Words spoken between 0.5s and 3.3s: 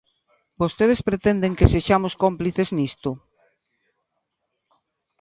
¿Vostedes pretenden que sexamos cómplices nisto?